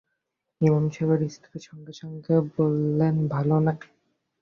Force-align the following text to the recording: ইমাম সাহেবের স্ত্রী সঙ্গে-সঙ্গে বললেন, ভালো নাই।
ইমাম 0.61 0.85
সাহেবের 0.89 1.21
স্ত্রী 1.29 1.57
সঙ্গে-সঙ্গে 1.67 2.35
বললেন, 2.55 3.15
ভালো 3.27 3.55
নাই। 3.59 3.77